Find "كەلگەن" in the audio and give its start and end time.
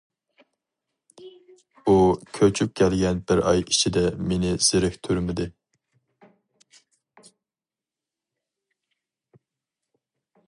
2.81-3.19